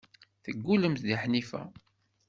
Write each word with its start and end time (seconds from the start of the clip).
Teggullemt 0.43 1.01
deg 1.03 1.17
Ḥnifa. 1.21 1.61